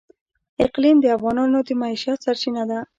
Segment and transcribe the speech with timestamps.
[0.65, 2.79] اقلیم د افغانانو د معیشت سرچینه ده.